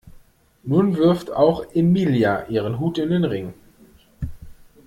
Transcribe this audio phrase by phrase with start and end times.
[0.63, 3.53] Nun wirft auch Emilia ihren Hut in den Ring.